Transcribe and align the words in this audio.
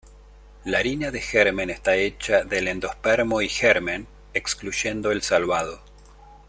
La 0.65 0.79
harina 0.79 1.11
de 1.11 1.21
germen 1.21 1.69
está 1.69 1.95
hecha 1.95 2.43
del 2.43 2.67
endospermo 2.67 3.39
y 3.43 3.47
germen, 3.49 4.07
excluyendo 4.33 5.11
el 5.11 5.21
salvado. 5.21 5.79